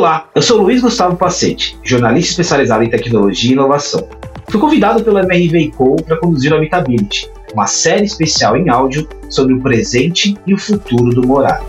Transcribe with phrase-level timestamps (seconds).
[0.00, 4.08] Olá, eu sou Luiz Gustavo Pacete, jornalista especializado em tecnologia e inovação.
[4.50, 9.52] Fui convidado pela MRV Co para conduzir o Habitability, uma série especial em áudio sobre
[9.52, 11.60] o presente e o futuro do morar.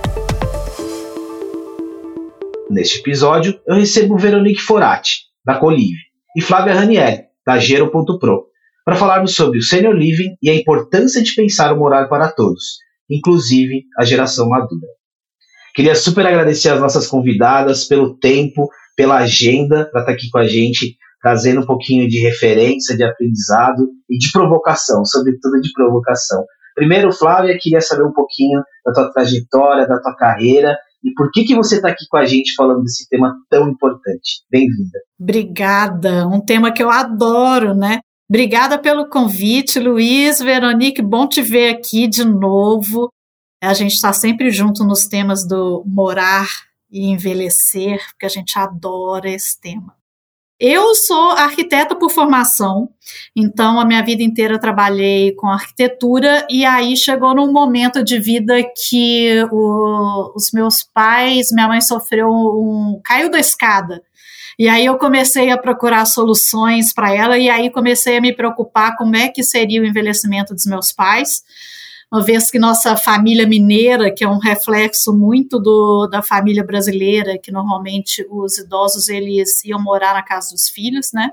[2.70, 6.00] Neste episódio, eu recebo Veronique Forati, da Colive,
[6.34, 8.46] e Flávia Ranieri, da Gero.pro,
[8.86, 12.78] para falarmos sobre o senior living e a importância de pensar o morar para todos,
[13.10, 14.88] inclusive a geração madura.
[15.74, 20.40] Queria super agradecer as nossas convidadas pelo tempo, pela agenda para estar tá aqui com
[20.40, 26.44] a gente, trazendo um pouquinho de referência, de aprendizado e de provocação, sobretudo de provocação.
[26.76, 31.44] Primeiro, Flávia, queria saber um pouquinho da tua trajetória, da tua carreira e por que,
[31.44, 34.44] que você está aqui com a gente falando desse tema tão importante.
[34.50, 35.00] Bem-vinda.
[35.20, 38.00] Obrigada, um tema que eu adoro, né?
[38.30, 43.10] Obrigada pelo convite, Luiz, Veronique, bom te ver aqui de novo.
[43.62, 46.48] A gente está sempre junto nos temas do morar
[46.92, 49.96] e envelhecer, porque a gente adora esse tema.
[50.60, 52.90] Eu sou arquiteta por formação,
[53.36, 58.62] então a minha vida inteira trabalhei com arquitetura e aí chegou num momento de vida
[58.88, 64.04] que o, os meus pais, minha mãe sofreu um caiu da escada.
[64.58, 68.96] E aí eu comecei a procurar soluções para ela e aí comecei a me preocupar
[68.98, 71.42] como é que seria o envelhecimento dos meus pais
[72.12, 77.38] uma vez que nossa família mineira, que é um reflexo muito do, da família brasileira,
[77.38, 81.32] que normalmente os idosos eles iam morar na casa dos filhos, né?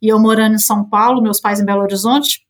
[0.00, 2.42] E eu morando em São Paulo, meus pais em Belo Horizonte,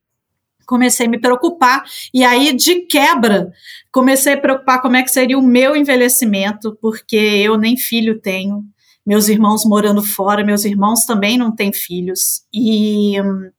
[0.67, 3.53] comecei a me preocupar e aí de quebra
[3.93, 8.65] comecei a preocupar como é que seria o meu envelhecimento, porque eu nem filho tenho,
[9.07, 12.43] meus irmãos morando fora, meus irmãos também não têm filhos.
[12.53, 13.51] E hum,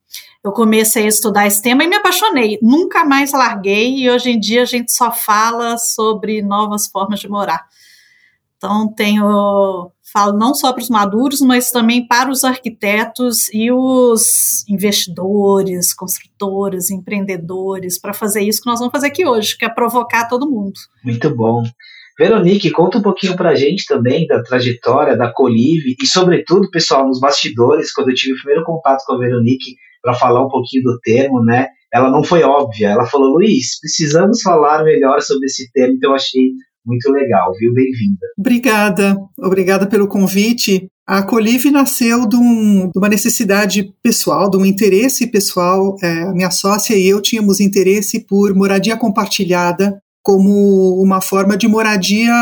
[0.44, 2.58] eu comecei a estudar esse tema e me apaixonei.
[2.61, 7.30] Nunca mais larguei e hoje em dia a gente só fala sobre novas formas de
[7.30, 7.66] morar.
[8.58, 14.67] Então tenho falo não só para os maduros, mas também para os arquitetos e os
[14.67, 20.27] investidores, construtores, empreendedores, para fazer isso que nós vamos fazer aqui hoje, que é provocar
[20.27, 20.73] todo mundo.
[21.04, 21.64] Muito bom.
[22.20, 27.08] Veronique, conta um pouquinho para a gente também da trajetória da Colive e, sobretudo, pessoal,
[27.08, 30.84] nos bastidores, quando eu tive o primeiro contato com a Veronique, para falar um pouquinho
[30.84, 31.67] do termo, né?
[31.94, 32.89] Ela não foi óbvia.
[32.89, 36.52] Ela falou, Luiz, precisamos falar melhor sobre esse termo, então eu achei
[36.86, 37.73] muito legal, viu?
[37.73, 38.26] Bem-vinda.
[38.38, 40.88] Obrigada, obrigada pelo convite.
[41.08, 45.95] A Colive nasceu de, um, de, uma necessidade pessoal, de um interesse pessoal.
[46.02, 52.33] É, minha sócia e eu tínhamos interesse por moradia compartilhada como uma forma de moradia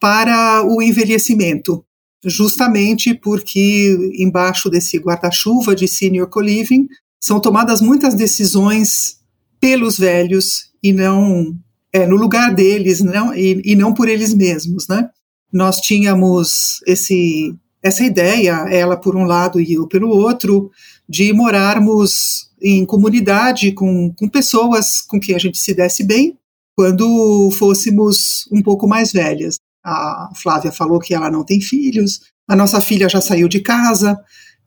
[0.00, 1.84] para o envelhecimento
[2.24, 6.86] justamente porque embaixo desse guarda-chuva de senior co-living
[7.20, 9.18] são tomadas muitas decisões
[9.60, 11.54] pelos velhos e não
[11.92, 15.08] é, no lugar deles não, e, e não por eles mesmos, né?
[15.52, 20.70] Nós tínhamos esse essa ideia, ela por um lado e eu pelo outro,
[21.08, 26.36] de morarmos em comunidade com, com pessoas com quem a gente se desse bem
[26.76, 29.58] quando fôssemos um pouco mais velhas.
[29.84, 34.18] A Flávia falou que ela não tem filhos, a nossa filha já saiu de casa.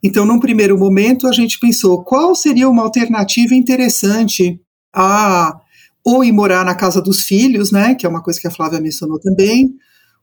[0.01, 4.59] Então, num primeiro momento, a gente pensou qual seria uma alternativa interessante
[4.93, 5.59] a
[6.05, 8.81] ou ir morar na casa dos filhos, né, que é uma coisa que a Flávia
[8.81, 9.73] mencionou também,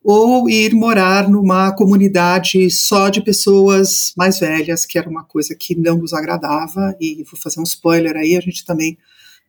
[0.02, 5.74] ou ir morar numa comunidade só de pessoas mais velhas, que era uma coisa que
[5.74, 8.98] não nos agradava, e vou fazer um spoiler aí, a gente também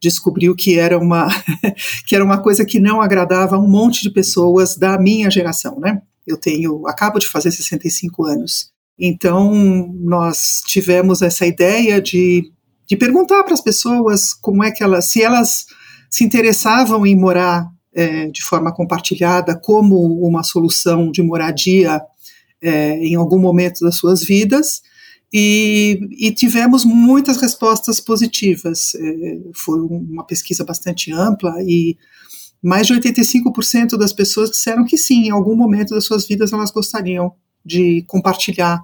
[0.01, 1.27] descobriu que era uma
[2.07, 5.79] que era uma coisa que não agradava a um monte de pessoas da minha geração,
[5.79, 6.01] né?
[6.25, 8.71] Eu tenho, acabo de fazer 65 anos.
[8.97, 9.51] Então,
[9.99, 12.51] nós tivemos essa ideia de,
[12.87, 15.65] de perguntar para as pessoas como é que elas, se elas
[16.09, 22.01] se interessavam em morar é, de forma compartilhada como uma solução de moradia
[22.61, 24.81] é, em algum momento das suas vidas,
[25.33, 28.93] e, e, tivemos muitas respostas positivas.
[28.95, 31.97] É, foi uma pesquisa bastante ampla e
[32.61, 36.69] mais de 85% das pessoas disseram que sim, em algum momento das suas vidas elas
[36.69, 37.33] gostariam
[37.65, 38.81] de compartilhar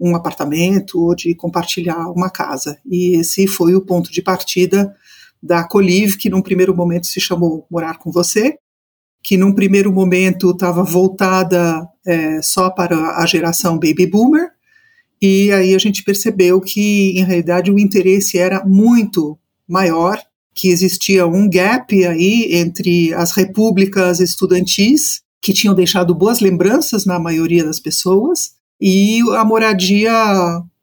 [0.00, 2.78] um apartamento ou de compartilhar uma casa.
[2.84, 4.94] E esse foi o ponto de partida
[5.42, 8.58] da Colive, que num primeiro momento se chamou Morar com Você,
[9.22, 14.53] que num primeiro momento estava voltada é, só para a geração baby boomer,
[15.20, 19.38] e aí a gente percebeu que, em realidade, o interesse era muito
[19.68, 20.18] maior,
[20.54, 27.18] que existia um gap aí entre as repúblicas estudantis, que tinham deixado boas lembranças na
[27.18, 30.12] maioria das pessoas, e a moradia,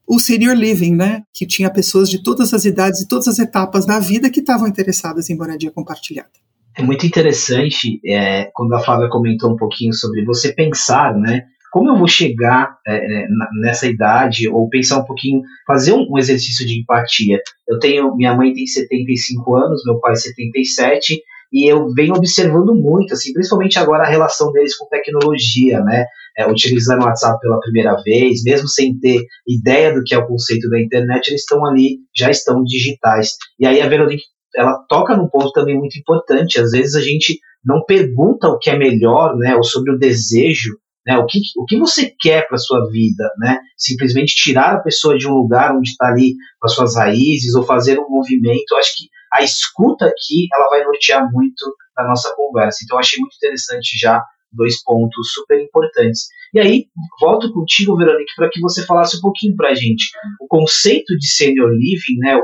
[0.07, 3.85] o senior living, né, que tinha pessoas de todas as idades e todas as etapas
[3.85, 6.29] da vida que estavam interessadas em moradia compartilhada.
[6.77, 11.89] É muito interessante é, quando a Flávia comentou um pouquinho sobre você pensar, né, como
[11.89, 13.27] eu vou chegar é, é
[13.61, 17.39] nessa idade, ou pensar um pouquinho, fazer um, um, exercício de empatia.
[17.67, 21.21] Eu tenho, minha mãe tem 75 anos, meu pai 77,
[21.51, 26.05] e eu venho observando muito, assim, principalmente agora a relação deles com tecnologia, né?
[26.37, 30.27] É, utilizando o WhatsApp pela primeira vez, mesmo sem ter ideia do que é o
[30.27, 33.31] conceito da internet, eles estão ali, já estão digitais.
[33.59, 34.23] E aí a Veronique,
[34.55, 36.59] ela toca num ponto também muito importante.
[36.59, 39.55] Às vezes a gente não pergunta o que é melhor, né?
[39.55, 40.71] Ou sobre o desejo
[41.05, 41.17] né?
[41.17, 43.29] O, que, o que você quer para sua vida?
[43.39, 43.59] Né?
[43.77, 47.63] Simplesmente tirar a pessoa de um lugar onde está ali com as suas raízes ou
[47.63, 48.71] fazer um movimento.
[48.71, 52.79] Eu acho que a escuta aqui ela vai nortear muito a nossa conversa.
[52.83, 56.27] Então, achei muito interessante já dois pontos super importantes.
[56.53, 56.85] E aí,
[57.19, 61.27] volto contigo, Verônica, para que você falasse um pouquinho para a gente o conceito de
[61.27, 62.37] senior living, né?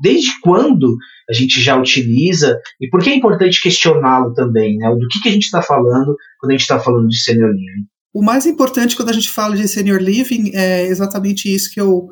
[0.00, 0.96] Desde quando
[1.28, 4.88] a gente já utiliza e por que é importante questioná-lo também, né?
[4.90, 7.86] Do que, que a gente está falando quando a gente está falando de senior living?
[8.12, 12.10] O mais importante quando a gente fala de senior living é exatamente isso que eu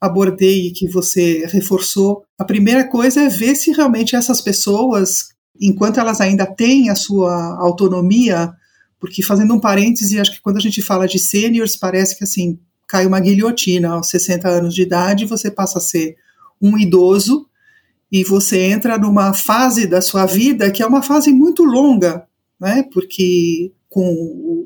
[0.00, 2.24] abordei e que você reforçou.
[2.38, 5.28] A primeira coisa é ver se realmente essas pessoas,
[5.60, 8.52] enquanto elas ainda têm a sua autonomia,
[8.98, 12.58] porque fazendo um parêntese, acho que quando a gente fala de seniors, parece que assim,
[12.88, 16.16] cai uma guilhotina aos 60 anos de idade, você passa a ser
[16.62, 17.46] um idoso
[18.10, 22.26] e você entra numa fase da sua vida que é uma fase muito longa,
[22.60, 22.84] né?
[22.92, 24.04] Porque com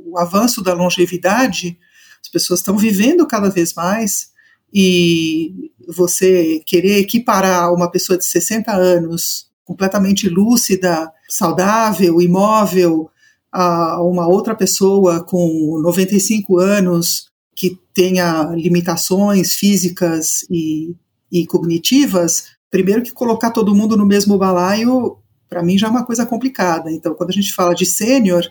[0.07, 1.79] o avanço da longevidade,
[2.23, 4.31] as pessoas estão vivendo cada vez mais
[4.73, 13.11] e você querer equiparar uma pessoa de 60 anos completamente lúcida, saudável, imóvel,
[13.51, 20.95] a uma outra pessoa com 95 anos que tenha limitações físicas e
[21.31, 25.19] e cognitivas, primeiro que colocar todo mundo no mesmo balaio,
[25.49, 26.91] para mim já é uma coisa complicada.
[26.91, 28.45] Então, quando a gente fala de sênior,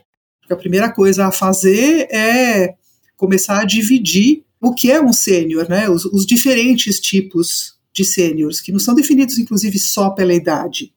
[0.49, 2.75] a primeira coisa a fazer é
[3.17, 5.89] começar a dividir o que é um sênior, né?
[5.89, 10.91] Os, os, diferentes tipos de sêniors, que não são definidos, inclusive, só pela idade.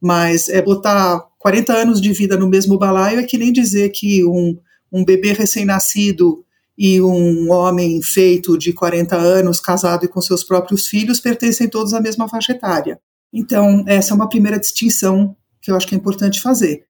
[0.00, 4.24] Mas é botar 40 anos de vida no mesmo balaio é que nem dizer que
[4.24, 4.56] um,
[4.92, 6.44] um bebê recém-nascido
[6.78, 11.92] e um homem feito de 40 anos, casado e com seus próprios filhos, pertencem todos
[11.92, 13.00] à mesma faixa etária.
[13.32, 16.84] Então, essa é uma primeira distinção que eu acho que é importante fazer.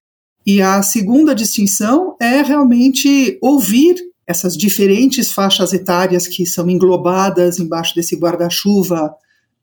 [0.45, 3.95] E a segunda distinção é realmente ouvir
[4.27, 9.11] essas diferentes faixas etárias que são englobadas embaixo desse guarda-chuva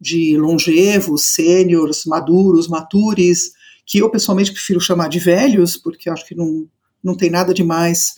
[0.00, 3.52] de longevos, sêniores, maduros, matures,
[3.86, 6.66] que eu pessoalmente prefiro chamar de velhos, porque acho que não,
[7.02, 8.16] não tem nada de mais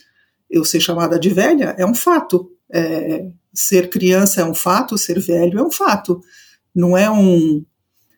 [0.50, 2.50] eu ser chamada de velha é um fato.
[2.72, 6.20] É, ser criança é um fato, ser velho é um fato.
[6.74, 7.64] Não é um,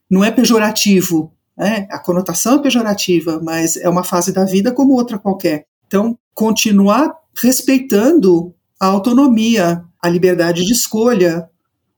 [0.08, 1.32] não é pejorativo.
[1.56, 1.86] Né?
[1.90, 5.66] A conotação é pejorativa, mas é uma fase da vida como outra qualquer.
[5.86, 11.48] Então, continuar respeitando a autonomia, a liberdade de escolha,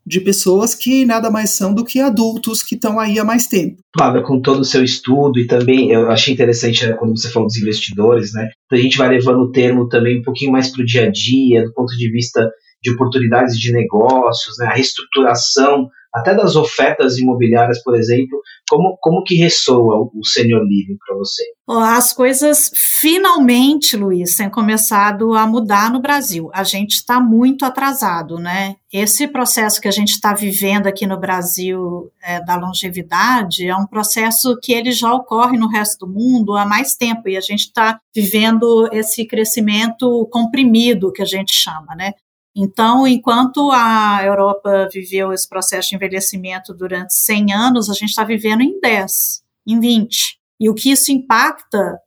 [0.07, 3.79] de pessoas que nada mais são do que adultos que estão aí há mais tempo.
[3.97, 7.47] Flávia, com todo o seu estudo e também eu achei interessante né, quando você falou
[7.47, 8.49] dos investidores, né?
[8.71, 11.65] A gente vai levando o termo também um pouquinho mais para o dia a dia,
[11.65, 12.51] do ponto de vista
[12.83, 19.25] de oportunidades de negócios, né, a reestruturação até das ofertas imobiliárias, por exemplo, como, como
[19.25, 21.43] que ressoa o, o senior living para você?
[21.69, 26.51] As coisas finalmente, Luiz, têm começado a mudar no Brasil.
[26.53, 28.77] A gente está muito atrasado, né?
[28.93, 33.87] Esse processo que a gente está vivendo aqui no Brasil é, da longevidade é um
[33.87, 37.61] processo que ele já ocorre no resto do mundo há mais tempo e a gente
[37.61, 42.13] está vivendo esse crescimento comprimido que a gente chama, né?
[42.55, 48.25] Então, enquanto a Europa viveu esse processo de envelhecimento durante 100 anos, a gente está
[48.25, 50.39] vivendo em 10, em 20.
[50.61, 51.99] E o que isso impacta,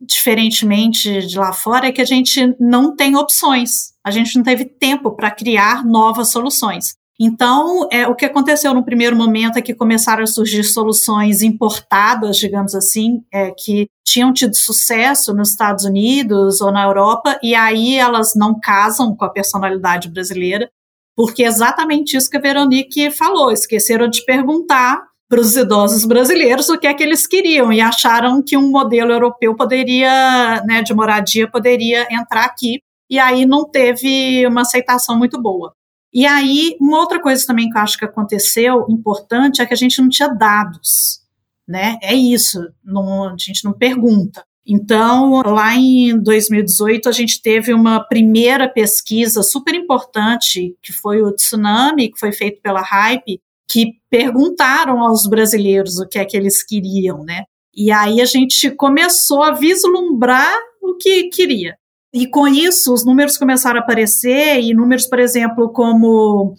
[0.00, 3.92] diferentemente de lá fora, é que a gente não tem opções.
[4.02, 6.96] A gente não teve tempo para criar novas soluções.
[7.24, 12.36] Então, é, o que aconteceu no primeiro momento é que começaram a surgir soluções importadas,
[12.36, 17.94] digamos assim, é, que tinham tido sucesso nos Estados Unidos ou na Europa, e aí
[17.94, 20.68] elas não casam com a personalidade brasileira,
[21.16, 25.00] porque é exatamente isso que a Veronique falou, esqueceram de perguntar
[25.30, 29.12] para os idosos brasileiros o que é que eles queriam e acharam que um modelo
[29.12, 35.40] europeu poderia, né, de moradia poderia entrar aqui, e aí não teve uma aceitação muito
[35.40, 35.72] boa.
[36.12, 39.76] E aí, uma outra coisa também que eu acho que aconteceu importante é que a
[39.76, 41.20] gente não tinha dados,
[41.66, 41.98] né?
[42.02, 44.44] É isso, não, a gente não pergunta.
[44.66, 51.32] Então, lá em 2018, a gente teve uma primeira pesquisa super importante, que foi o
[51.32, 56.62] Tsunami, que foi feito pela Hype, que perguntaram aos brasileiros o que é que eles
[56.62, 57.44] queriam, né?
[57.74, 61.76] E aí a gente começou a vislumbrar o que queria.
[62.12, 66.54] E com isso, os números começaram a aparecer, e números, por exemplo, como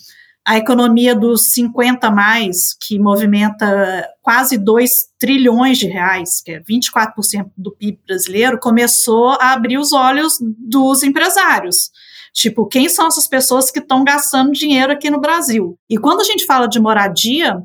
[0.45, 7.49] a economia dos 50 mais, que movimenta quase 2 trilhões de reais, que é 24%
[7.55, 11.91] do PIB brasileiro, começou a abrir os olhos dos empresários.
[12.33, 15.77] Tipo, quem são essas pessoas que estão gastando dinheiro aqui no Brasil?
[15.89, 17.61] E quando a gente fala de moradia,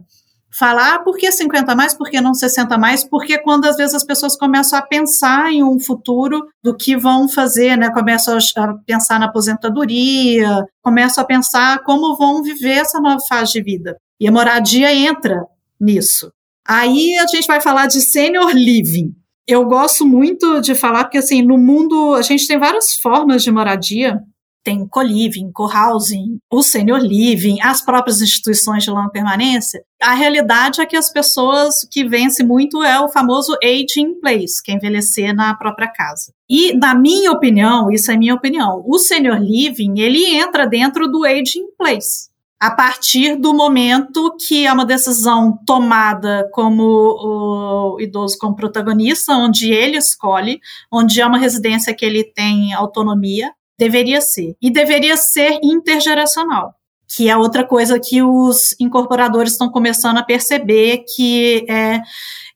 [0.51, 3.95] falar ah, por que 50 mais, por que não 60 mais, porque quando às vezes
[3.95, 7.91] as pessoas começam a pensar em um futuro do que vão fazer, né?
[7.91, 13.63] Começam a pensar na aposentadoria, começam a pensar como vão viver essa nova fase de
[13.63, 13.97] vida.
[14.21, 15.45] E a moradia entra
[15.81, 16.33] nisso.
[16.67, 19.15] Aí a gente vai falar de senior living.
[19.47, 23.51] Eu gosto muito de falar porque assim, no mundo a gente tem várias formas de
[23.51, 24.21] moradia
[24.63, 30.87] tem co-living, co-housing, o senior living, as próprias instituições de longa permanência, a realidade é
[30.87, 35.35] que as pessoas que vencem muito é o famoso aging in place, que é envelhecer
[35.35, 36.33] na própria casa.
[36.49, 41.25] E, na minha opinião, isso é minha opinião, o senior living, ele entra dentro do
[41.25, 42.29] aging in place.
[42.61, 49.73] A partir do momento que é uma decisão tomada como o idoso como protagonista, onde
[49.73, 50.61] ele escolhe,
[50.93, 54.57] onde é uma residência que ele tem autonomia, Deveria ser.
[54.61, 56.75] E deveria ser intergeracional,
[57.07, 62.01] que é outra coisa que os incorporadores estão começando a perceber, que é,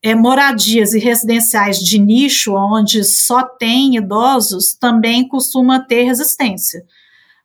[0.02, 6.84] é moradias e residenciais de nicho, onde só tem idosos, também costuma ter resistência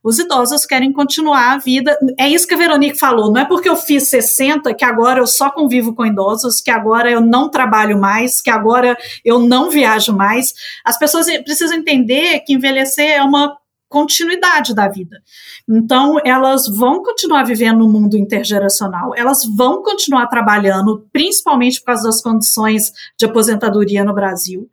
[0.08, 1.98] os idosos querem continuar a vida.
[2.18, 3.30] É isso que a Veronique falou.
[3.30, 7.12] Não é porque eu fiz 60 que agora eu só convivo com idosos, que agora
[7.12, 10.54] eu não trabalho mais, que agora eu não viajo mais.
[10.86, 13.58] As pessoas precisam entender que envelhecer é uma
[13.90, 15.22] continuidade da vida.
[15.68, 22.04] Então, elas vão continuar vivendo no mundo intergeracional, elas vão continuar trabalhando, principalmente por causa
[22.04, 24.70] das condições de aposentadoria no Brasil.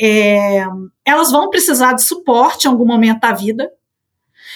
[0.00, 0.64] É,
[1.04, 3.70] elas vão precisar de suporte em algum momento da vida.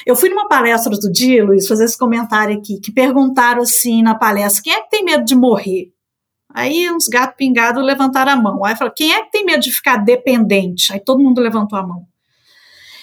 [0.06, 4.14] Eu fui numa palestra outro dia, Luiz, fazer esse comentário aqui, que perguntaram assim na
[4.14, 5.92] palestra: quem é que tem medo de morrer?
[6.52, 8.64] Aí uns gatos pingados levantaram a mão.
[8.64, 10.92] Aí falou: quem é que tem medo de ficar dependente?
[10.92, 12.09] Aí todo mundo levantou a mão.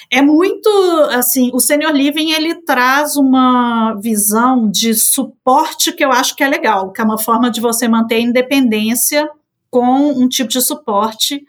[0.09, 0.69] É muito
[1.11, 6.47] assim, o senior living ele traz uma visão de suporte que eu acho que é
[6.47, 9.29] legal, que é uma forma de você manter a independência
[9.69, 11.43] com um tipo de suporte,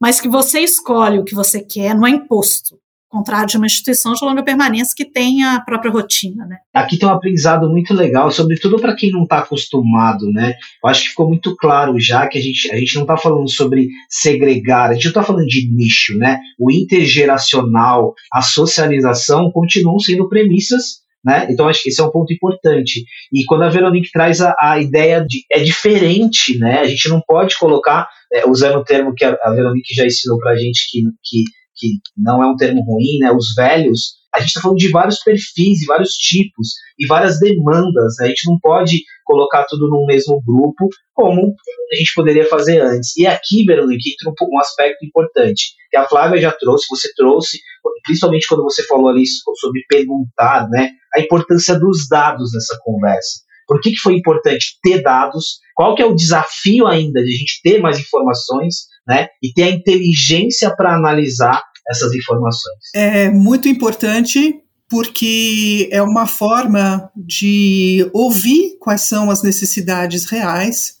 [0.00, 4.12] mas que você escolhe o que você quer, não é imposto contrário de uma instituição
[4.12, 6.58] de longa permanência que tem a própria rotina, né?
[6.74, 10.54] Aqui tem um aprendizado muito legal, sobretudo para quem não está acostumado, né?
[10.82, 13.48] Eu acho que ficou muito claro já que a gente, a gente não está falando
[13.48, 16.38] sobre segregar, a gente não está falando de nicho, né?
[16.58, 21.48] O intergeracional, a socialização continuam sendo premissas né?
[21.50, 23.04] Então acho que esse é um ponto importante.
[23.32, 26.78] E quando a Veronique traz a, a ideia de é diferente, né?
[26.78, 30.52] A gente não pode colocar, é, usando o termo que a, Veronique já ensinou para
[30.52, 31.44] a gente que, que
[31.76, 33.30] que não é um termo ruim, né?
[33.32, 38.16] Os velhos, a gente está falando de vários perfis e vários tipos e várias demandas.
[38.18, 38.26] Né?
[38.26, 41.54] A gente não pode colocar tudo no mesmo grupo como
[41.92, 43.16] a gente poderia fazer antes.
[43.16, 47.58] E aqui, Veronique, entra um, um aspecto importante que a Flávia já trouxe, você trouxe,
[48.04, 50.90] principalmente quando você falou ali sobre perguntar, né?
[51.14, 53.45] A importância dos dados nessa conversa.
[53.66, 55.58] Por que, que foi importante ter dados?
[55.74, 59.64] Qual que é o desafio ainda de a gente ter mais informações né, e ter
[59.64, 62.76] a inteligência para analisar essas informações?
[62.94, 70.96] É muito importante porque é uma forma de ouvir quais são as necessidades reais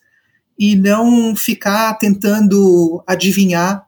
[0.58, 3.84] e não ficar tentando adivinhar,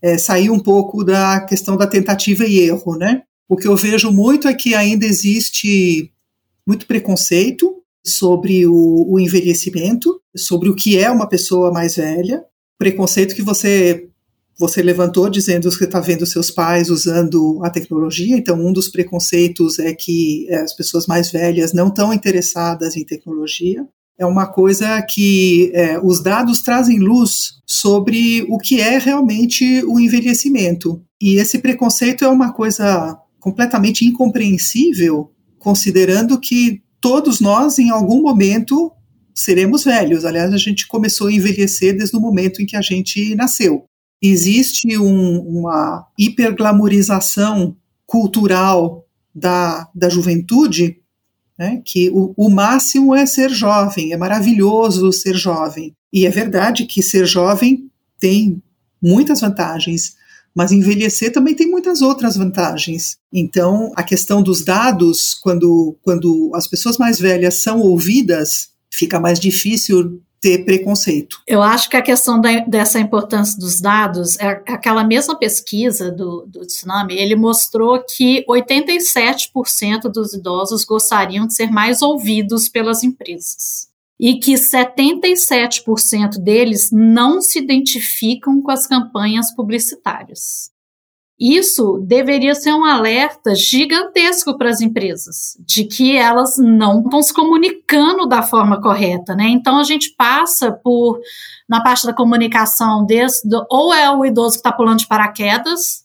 [0.00, 3.22] é, sair um pouco da questão da tentativa e erro, né?
[3.48, 6.12] O que eu vejo muito é que ainda existe
[6.66, 12.44] muito preconceito sobre o, o envelhecimento, sobre o que é uma pessoa mais velha,
[12.78, 14.08] preconceito que você
[14.58, 18.36] você levantou dizendo que está vendo seus pais usando a tecnologia.
[18.36, 23.04] Então, um dos preconceitos é que é, as pessoas mais velhas não estão interessadas em
[23.04, 23.84] tecnologia.
[24.18, 29.98] É uma coisa que é, os dados trazem luz sobre o que é realmente o
[29.98, 31.02] envelhecimento.
[31.20, 38.90] E esse preconceito é uma coisa completamente incompreensível, considerando que todos nós, em algum momento,
[39.34, 40.24] seremos velhos.
[40.24, 43.84] Aliás, a gente começou a envelhecer desde o momento em que a gente nasceu.
[44.22, 49.04] Existe um, uma hiperglamorização cultural
[49.34, 50.98] da, da juventude,
[51.58, 55.92] né, que o, o máximo é ser jovem, é maravilhoso ser jovem.
[56.12, 57.90] E é verdade que ser jovem
[58.20, 58.62] tem
[59.02, 60.14] muitas vantagens,
[60.54, 63.16] mas envelhecer também tem muitas outras vantagens.
[63.32, 69.40] Então, a questão dos dados, quando, quando as pessoas mais velhas são ouvidas, fica mais
[69.40, 71.40] difícil ter preconceito.
[71.46, 76.44] Eu acho que a questão da, dessa importância dos dados, é aquela mesma pesquisa do,
[76.48, 83.91] do Tsunami, ele mostrou que 87% dos idosos gostariam de ser mais ouvidos pelas empresas.
[84.20, 90.72] E que 77% deles não se identificam com as campanhas publicitárias.
[91.44, 97.34] Isso deveria ser um alerta gigantesco para as empresas, de que elas não estão se
[97.34, 99.48] comunicando da forma correta, né?
[99.48, 101.18] Então a gente passa por,
[101.68, 106.01] na parte da comunicação, desse, ou é o idoso que está pulando de paraquedas,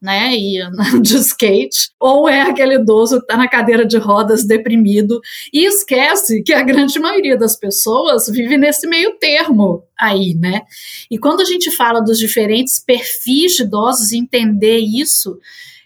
[0.00, 0.58] né, e
[1.02, 5.20] de skate, ou é aquele idoso que está na cadeira de rodas deprimido
[5.52, 10.62] e esquece que a grande maioria das pessoas vive nesse meio termo aí, né?
[11.10, 15.38] E quando a gente fala dos diferentes perfis de idosos, entender isso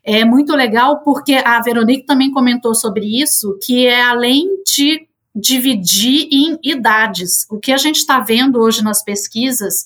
[0.04, 6.28] é muito legal porque a Veronique também comentou sobre isso, que é além de dividir
[6.30, 7.46] em idades.
[7.50, 9.84] O que a gente está vendo hoje nas pesquisas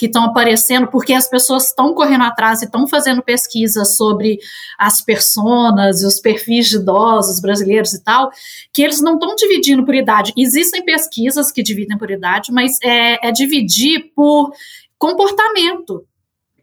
[0.00, 4.38] que estão aparecendo, porque as pessoas estão correndo atrás e estão fazendo pesquisas sobre
[4.78, 8.30] as personas e os perfis de idosos brasileiros e tal,
[8.72, 10.32] que eles não estão dividindo por idade.
[10.38, 14.52] Existem pesquisas que dividem por idade, mas é, é dividir por
[14.98, 16.06] comportamento,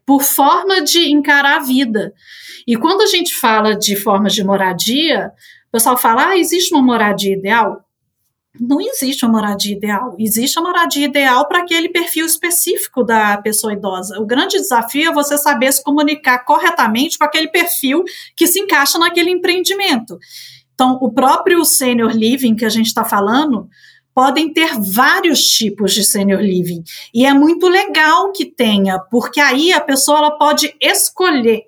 [0.04, 2.12] por forma de encarar a vida.
[2.66, 5.30] E quando a gente fala de formas de moradia,
[5.68, 7.87] o pessoal fala: ah, existe uma moradia ideal?
[8.60, 10.16] Não existe uma moradia ideal.
[10.18, 14.18] Existe a moradia ideal para aquele perfil específico da pessoa idosa.
[14.18, 18.02] O grande desafio é você saber se comunicar corretamente com aquele perfil
[18.36, 20.18] que se encaixa naquele empreendimento.
[20.74, 23.68] Então, o próprio senior living que a gente está falando
[24.14, 26.82] podem ter vários tipos de senior living
[27.14, 31.67] e é muito legal que tenha, porque aí a pessoa ela pode escolher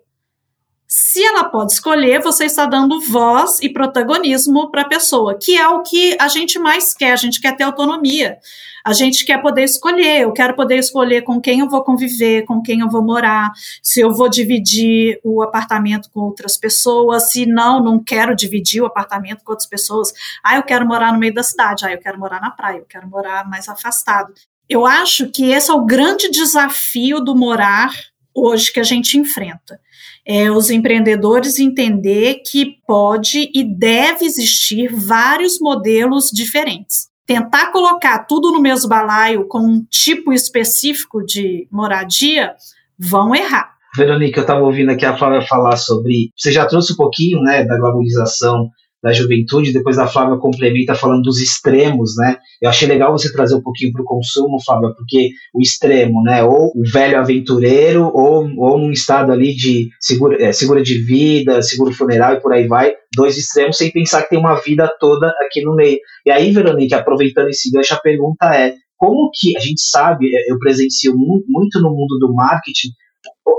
[0.92, 5.68] se ela pode escolher, você está dando voz e protagonismo para a pessoa, que é
[5.68, 8.38] o que a gente mais quer, a gente quer ter autonomia.
[8.84, 12.60] A gente quer poder escolher, eu quero poder escolher com quem eu vou conviver, com
[12.60, 17.80] quem eu vou morar, se eu vou dividir o apartamento com outras pessoas, se não,
[17.80, 20.12] não quero dividir o apartamento com outras pessoas.
[20.42, 22.86] Ah, eu quero morar no meio da cidade, ah, eu quero morar na praia, eu
[22.86, 24.34] quero morar mais afastado.
[24.68, 27.92] Eu acho que esse é o grande desafio do morar
[28.34, 29.80] hoje que a gente enfrenta
[30.26, 37.08] é, os empreendedores entender que pode e deve existir vários modelos diferentes.
[37.26, 42.54] Tentar colocar tudo no mesmo balaio com um tipo específico de moradia,
[42.98, 43.72] vão errar.
[43.96, 46.30] Verônica, eu estava ouvindo aqui a Flávia falar sobre.
[46.36, 48.68] Você já trouxe um pouquinho né, da globalização
[49.02, 52.36] da juventude, depois a Flávia complementa falando dos extremos, né?
[52.60, 56.44] Eu achei legal você trazer um pouquinho para o consumo, Flávia, porque o extremo, né?
[56.44, 61.62] Ou o velho aventureiro, ou, ou num estado ali de seguro, é, seguro de vida,
[61.62, 65.28] seguro funeral e por aí vai, dois extremos, sem pensar que tem uma vida toda
[65.46, 65.98] aqui no meio.
[66.26, 70.58] E aí, Veronique, aproveitando esse gancho, a pergunta é, como que a gente sabe, eu
[70.58, 72.88] presencio muito no mundo do marketing,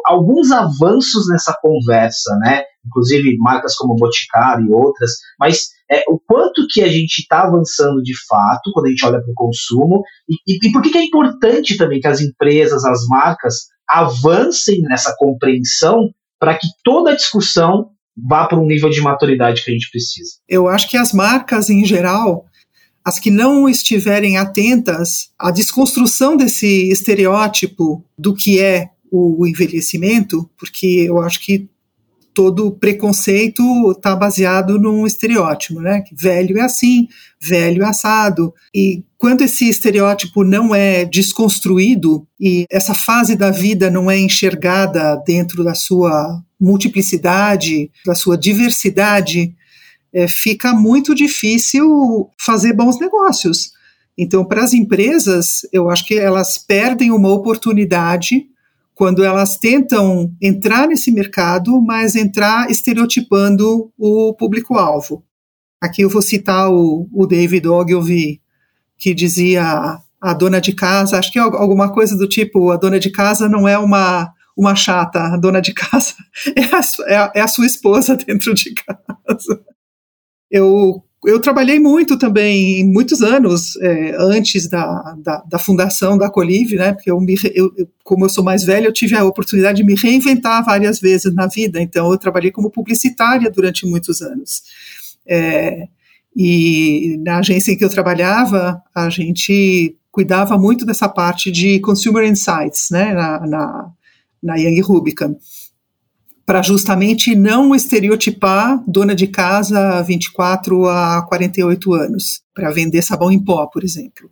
[0.05, 2.63] alguns avanços nessa conversa, né?
[2.85, 8.01] Inclusive marcas como Boticário e outras, mas é, o quanto que a gente está avançando
[8.01, 10.97] de fato quando a gente olha para o consumo e, e, e por que, que
[10.97, 17.15] é importante também que as empresas, as marcas avancem nessa compreensão para que toda a
[17.15, 20.31] discussão vá para um nível de maturidade que a gente precisa.
[20.47, 22.45] Eu acho que as marcas em geral
[23.03, 31.05] as que não estiverem atentas à desconstrução desse estereótipo do que é o envelhecimento, porque
[31.07, 31.67] eu acho que
[32.33, 36.01] todo preconceito está baseado num estereótipo, né?
[36.01, 37.07] Que velho é assim,
[37.41, 38.53] velho é assado.
[38.73, 45.15] E quando esse estereótipo não é desconstruído e essa fase da vida não é enxergada
[45.25, 49.53] dentro da sua multiplicidade, da sua diversidade,
[50.13, 53.71] é, fica muito difícil fazer bons negócios.
[54.17, 58.45] Então, para as empresas, eu acho que elas perdem uma oportunidade
[59.01, 65.25] quando elas tentam entrar nesse mercado, mas entrar estereotipando o público-alvo.
[65.81, 68.39] Aqui eu vou citar o, o David Ogilvy,
[68.99, 72.99] que dizia a dona de casa, acho que é alguma coisa do tipo, a dona
[72.99, 76.13] de casa não é uma, uma chata, a dona de casa
[76.55, 79.65] é a, é a, é a sua esposa dentro de casa.
[80.51, 86.77] Eu eu trabalhei muito também, muitos anos é, antes da, da, da, fundação da Colive,
[86.77, 86.93] né?
[86.93, 87.71] Porque eu, me, eu,
[88.03, 91.45] como eu sou mais velha, eu tive a oportunidade de me reinventar várias vezes na
[91.45, 91.79] vida.
[91.79, 94.63] Então, eu trabalhei como publicitária durante muitos anos.
[95.27, 95.87] É,
[96.35, 102.27] e na agência em que eu trabalhava, a gente cuidava muito dessa parte de consumer
[102.27, 103.13] insights, né?
[103.13, 103.91] Na, na,
[104.41, 105.35] na Young Rubicon
[106.45, 113.39] para justamente não estereotipar dona de casa 24 a 48 anos, para vender sabão em
[113.39, 114.29] pó, por exemplo.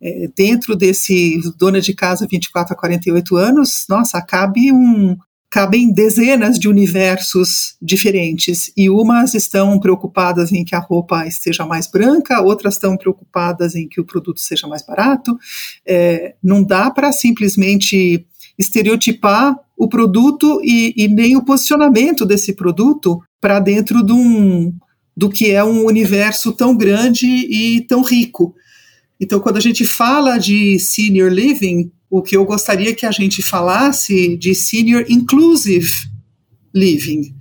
[0.00, 5.16] é, dentro desse dona de casa 24 a 48 anos, nossa, cabe um,
[5.50, 11.88] cabem dezenas de universos diferentes e umas estão preocupadas em que a roupa esteja mais
[11.90, 15.36] branca, outras estão preocupadas em que o produto seja mais barato.
[15.84, 18.24] É, não dá para simplesmente
[18.56, 24.74] estereotipar o produto e, e, nem o posicionamento desse produto para dentro de um,
[25.16, 28.54] do que é um universo tão grande e tão rico.
[29.18, 33.40] Então, quando a gente fala de senior living, o que eu gostaria que a gente
[33.40, 35.88] falasse de senior inclusive
[36.74, 37.34] living.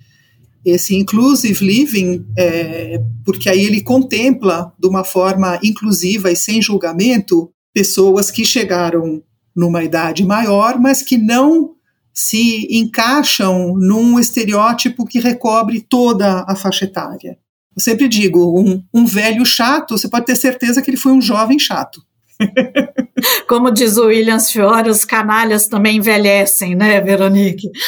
[0.64, 7.52] Esse inclusive living, é, porque aí ele contempla de uma forma inclusiva e sem julgamento
[7.74, 9.22] pessoas que chegaram
[9.54, 11.76] numa idade maior, mas que não
[12.20, 17.38] se encaixam num estereótipo que recobre toda a faixa etária.
[17.74, 21.22] Eu sempre digo, um, um velho chato, você pode ter certeza que ele foi um
[21.22, 22.02] jovem chato.
[23.48, 27.70] Como diz o Williams Fiore, os canalhas também envelhecem, né, Veronique?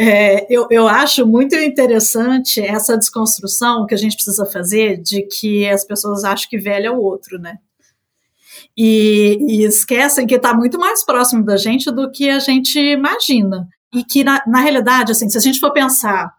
[0.00, 5.68] É, eu, eu acho muito interessante essa desconstrução que a gente precisa fazer de que
[5.68, 7.58] as pessoas acham que velho é o outro, né?
[8.80, 13.66] E, e esquecem que está muito mais próximo da gente do que a gente imagina.
[13.92, 16.32] E que, na, na realidade, assim, se a gente for pensar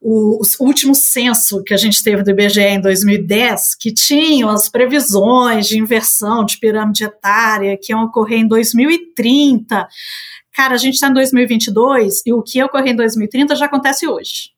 [0.00, 4.68] o, o, último censo que a gente teve do IBGE em 2010, que tinham as
[4.68, 9.86] previsões de inversão de pirâmide etária que iam ocorrer em 2030.
[10.52, 14.08] Cara, a gente está em 2022 e o que ia ocorrer em 2030 já acontece
[14.08, 14.50] hoje.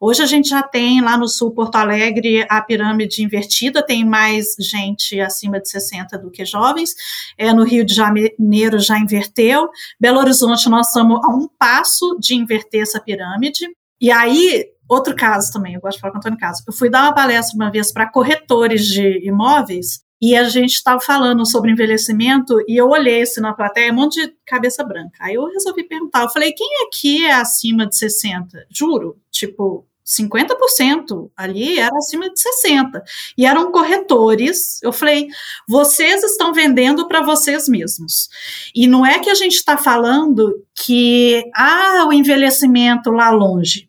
[0.00, 4.54] Hoje a gente já tem lá no sul Porto Alegre a pirâmide invertida, tem mais
[4.60, 6.94] gente acima de 60 do que jovens.
[7.36, 9.68] É, no Rio de Janeiro já inverteu.
[9.98, 13.66] Belo Horizonte nós estamos a um passo de inverter essa pirâmide.
[14.00, 16.62] E aí Outro caso também, eu gosto de falar com o Antônio Caso.
[16.66, 21.00] Eu fui dar uma palestra uma vez para corretores de imóveis e a gente estava
[21.00, 25.16] falando sobre envelhecimento e eu olhei assim na plateia, um monte de cabeça branca.
[25.20, 28.66] Aí eu resolvi perguntar, eu falei, quem aqui é acima de 60?
[28.70, 33.02] Juro, tipo, 50% ali era acima de 60.
[33.36, 34.82] E eram corretores.
[34.82, 35.28] Eu falei,
[35.68, 38.28] vocês estão vendendo para vocês mesmos.
[38.74, 43.88] E não é que a gente está falando que ah, o envelhecimento lá longe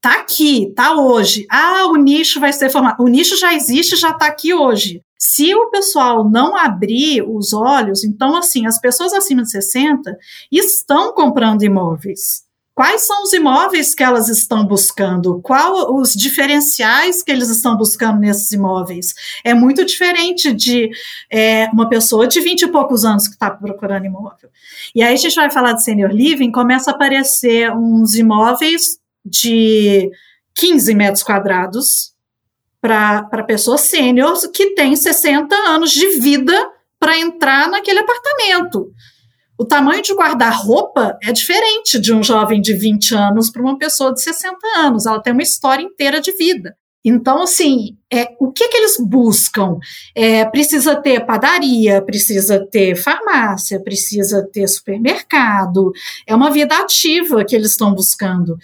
[0.00, 1.46] tá aqui, tá hoje.
[1.48, 3.00] Ah, o nicho vai ser formado.
[3.02, 5.00] O nicho já existe, já está aqui hoje.
[5.24, 10.18] Se o pessoal não abrir os olhos, então, assim, as pessoas acima de 60
[10.50, 12.42] estão comprando imóveis.
[12.74, 15.40] Quais são os imóveis que elas estão buscando?
[15.40, 19.14] Qual os diferenciais que eles estão buscando nesses imóveis?
[19.44, 20.90] É muito diferente de
[21.30, 24.50] é, uma pessoa de 20 e poucos anos que está procurando imóvel.
[24.92, 30.10] E aí a gente vai falar de senior living, começa a aparecer uns imóveis de
[30.56, 32.11] 15 metros quadrados
[32.82, 36.52] para pessoas sêniores que têm 60 anos de vida
[36.98, 38.92] para entrar naquele apartamento.
[39.56, 44.12] O tamanho de guarda-roupa é diferente de um jovem de 20 anos para uma pessoa
[44.12, 45.06] de 60 anos.
[45.06, 46.76] Ela tem uma história inteira de vida.
[47.04, 49.78] Então, assim, é, o que, que eles buscam?
[50.14, 55.92] É, precisa ter padaria, precisa ter farmácia, precisa ter supermercado.
[56.26, 58.56] É uma vida ativa que eles estão buscando.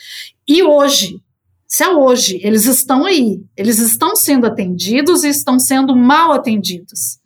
[0.46, 1.20] E hoje,
[1.68, 7.18] se é hoje, eles estão aí, eles estão sendo atendidos e estão sendo mal atendidos.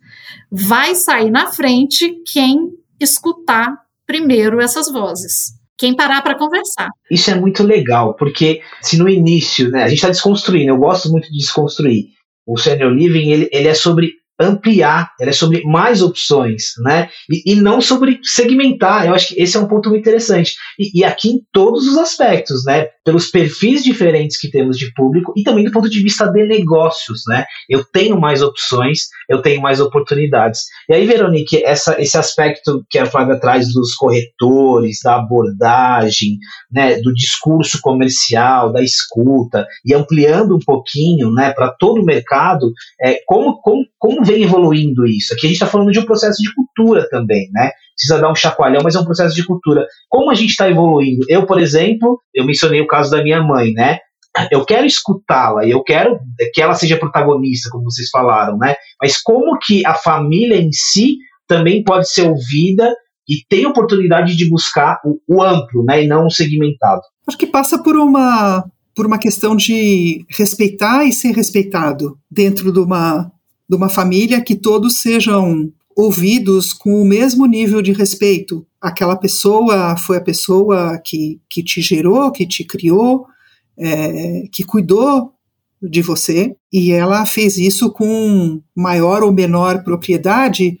[0.51, 3.75] Vai sair na frente quem escutar
[4.05, 6.89] primeiro essas vozes quem parar para conversar.
[7.09, 11.09] Isso é muito legal, porque se no início, né, a gente está desconstruindo, eu gosto
[11.09, 12.05] muito de desconstruir.
[12.45, 17.09] O Senior Living, ele, ele é sobre ampliar, ela é sobre mais opções, né?
[17.29, 19.05] E, e, não sobre segmentar.
[19.05, 20.55] Eu acho que esse é um ponto muito interessante.
[20.79, 22.87] E, e, aqui em todos os aspectos, né?
[23.03, 27.23] Pelos perfis diferentes que temos de público e também do ponto de vista de negócios,
[27.27, 27.45] né?
[27.69, 30.61] Eu tenho mais opções, eu tenho mais oportunidades.
[30.89, 36.37] E aí, Veronique, essa, esse aspecto que a Flávia traz dos corretores, da abordagem,
[36.71, 36.99] né?
[37.01, 41.51] Do discurso comercial, da escuta e ampliando um pouquinho, né?
[41.51, 45.33] Para todo o mercado, é, como, como, como vem evoluindo isso?
[45.33, 47.71] Aqui a gente está falando de um processo de cultura também, né?
[47.95, 49.85] Precisa dar um chacoalhão, mas é um processo de cultura.
[50.09, 51.25] Como a gente está evoluindo?
[51.29, 53.99] Eu, por exemplo, eu mencionei o caso da minha mãe, né?
[54.51, 56.17] Eu quero escutá-la, eu quero
[56.53, 58.75] que ela seja protagonista, como vocês falaram, né?
[58.99, 62.91] Mas como que a família em si também pode ser ouvida
[63.29, 66.03] e tem oportunidade de buscar o, o amplo, né?
[66.03, 67.01] E não o segmentado.
[67.27, 72.79] Acho que passa por uma por uma questão de respeitar e ser respeitado dentro de
[72.79, 73.31] uma
[73.69, 78.65] de uma família que todos sejam ouvidos com o mesmo nível de respeito.
[78.81, 83.25] Aquela pessoa foi a pessoa que, que te gerou, que te criou,
[83.77, 85.33] é, que cuidou
[85.81, 90.77] de você, e ela fez isso com maior ou menor propriedade,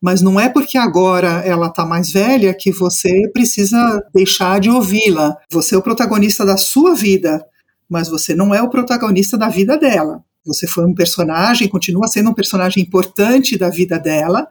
[0.00, 5.36] mas não é porque agora ela está mais velha que você precisa deixar de ouvi-la.
[5.50, 7.44] Você é o protagonista da sua vida,
[7.88, 10.22] mas você não é o protagonista da vida dela.
[10.44, 14.46] Você foi um personagem, continua sendo um personagem importante da vida dela,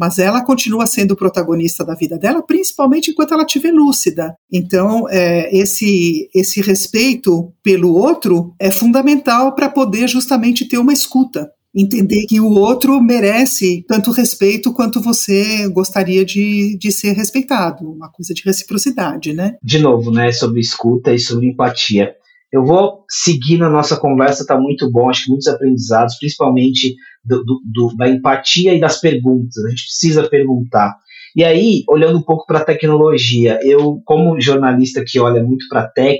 [0.00, 4.34] mas ela continua sendo protagonista da vida dela, principalmente enquanto ela estiver lúcida.
[4.50, 11.50] Então, é, esse, esse respeito pelo outro é fundamental para poder justamente ter uma escuta.
[11.74, 18.10] Entender que o outro merece tanto respeito quanto você gostaria de, de ser respeitado, uma
[18.10, 19.56] coisa de reciprocidade, né?
[19.62, 22.16] De novo, né, sobre escuta e sobre empatia.
[22.52, 27.44] Eu vou seguir na nossa conversa, está muito bom, acho que muitos aprendizados, principalmente do,
[27.44, 29.64] do, do, da empatia e das perguntas.
[29.64, 30.96] A gente precisa perguntar.
[31.36, 35.86] E aí, olhando um pouco para a tecnologia, eu, como jornalista que olha muito para
[35.86, 36.18] tech,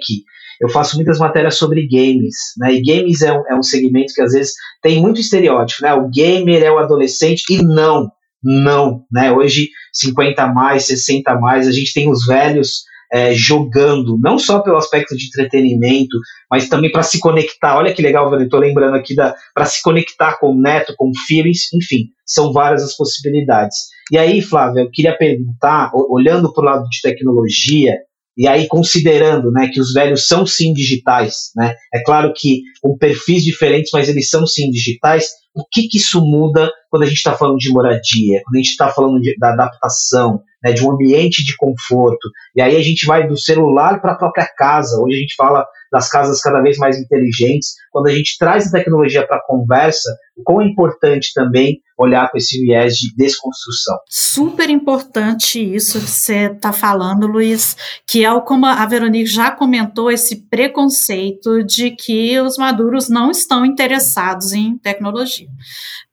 [0.60, 2.74] eu faço muitas matérias sobre games, né?
[2.74, 5.94] E games é um, é um segmento que às vezes tem muito estereótipo, né?
[5.94, 8.08] O gamer é o adolescente e não,
[8.42, 9.32] não, né?
[9.32, 14.76] Hoje 50 mais, 60 mais, a gente tem os velhos é, jogando, não só pelo
[14.76, 16.16] aspecto de entretenimento,
[16.50, 17.76] mas também para se conectar.
[17.76, 21.10] Olha que legal, eu estou lembrando aqui da para se conectar com o neto, com
[21.26, 23.76] filhos, enfim, são várias as possibilidades.
[24.10, 27.96] E aí, Flávia, eu queria perguntar, olhando para o lado de tecnologia,
[28.36, 32.96] e aí considerando né, que os velhos são sim digitais, né, é claro que com
[32.96, 37.18] perfis diferentes, mas eles são sim digitais, o que, que isso muda quando a gente
[37.18, 40.92] está falando de moradia, quando a gente está falando de, da adaptação, né, de um
[40.92, 42.28] ambiente de conforto.
[42.54, 45.00] E aí a gente vai do celular para a própria casa.
[45.00, 47.74] Hoje a gente fala das casas cada vez mais inteligentes.
[47.90, 52.30] Quando a gente traz a tecnologia para a conversa, o quão é importante também olhar
[52.30, 53.98] com esse viés de desconstrução.
[54.08, 59.50] Super importante isso que você está falando, Luiz, que é o como a Veronique já
[59.50, 65.48] comentou, esse preconceito de que os maduros não estão interessados em tecnologia.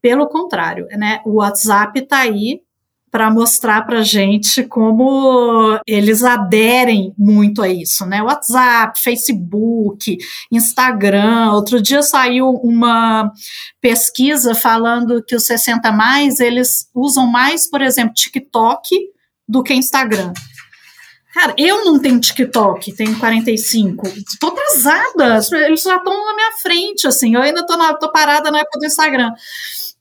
[0.02, 2.60] Pelo contrário, né, o WhatsApp está aí
[3.18, 8.22] para mostrar para gente como eles aderem muito a isso, né?
[8.22, 10.20] WhatsApp, Facebook,
[10.52, 11.52] Instagram.
[11.52, 13.32] Outro dia saiu uma
[13.82, 18.88] pesquisa falando que os 60 mais eles usam mais, por exemplo, TikTok
[19.50, 20.32] do que Instagram.
[21.34, 24.08] Cara, eu não tenho TikTok, tenho 45.
[24.10, 27.34] Estou atrasada, eles já estão na minha frente, assim.
[27.34, 29.32] Eu ainda estou parada na época do Instagram.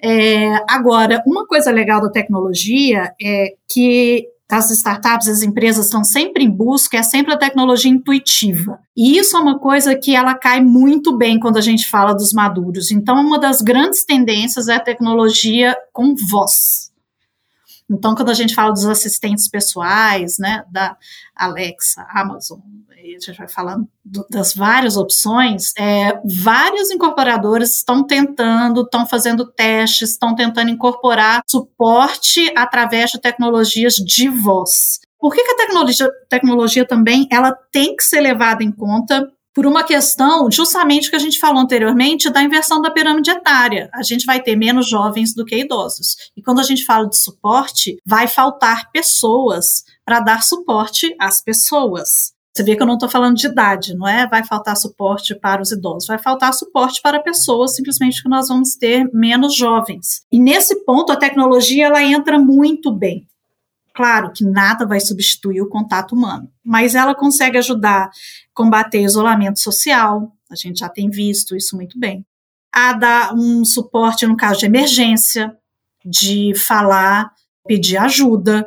[0.00, 6.44] É, agora, uma coisa legal da tecnologia é que as startups, as empresas estão sempre
[6.44, 8.78] em busca, é sempre a tecnologia intuitiva.
[8.96, 12.32] E isso é uma coisa que ela cai muito bem quando a gente fala dos
[12.32, 12.92] maduros.
[12.92, 16.92] Então, uma das grandes tendências é a tecnologia com voz.
[17.90, 20.96] Então, quando a gente fala dos assistentes pessoais, né, da
[21.34, 22.58] Alexa, Amazon,
[23.14, 29.46] a gente vai falando do, das várias opções, é, vários incorporadores estão tentando, estão fazendo
[29.46, 35.00] testes, estão tentando incorporar suporte através de tecnologias de voz.
[35.18, 39.66] Por que, que a tecnologia, tecnologia também ela tem que ser levada em conta por
[39.66, 43.88] uma questão, justamente que a gente falou anteriormente, da inversão da pirâmide etária.
[43.94, 46.14] A gente vai ter menos jovens do que idosos.
[46.36, 52.35] E quando a gente fala de suporte, vai faltar pessoas para dar suporte às pessoas.
[52.56, 54.26] Você vê que eu não estou falando de idade, não é?
[54.26, 58.76] Vai faltar suporte para os idosos, vai faltar suporte para pessoas, simplesmente que nós vamos
[58.76, 60.22] ter menos jovens.
[60.32, 63.28] E nesse ponto, a tecnologia ela entra muito bem.
[63.92, 68.10] Claro que nada vai substituir o contato humano, mas ela consegue ajudar a
[68.54, 72.24] combater isolamento social, a gente já tem visto isso muito bem.
[72.72, 75.54] A dar um suporte no caso de emergência,
[76.02, 77.30] de falar,
[77.66, 78.66] pedir ajuda.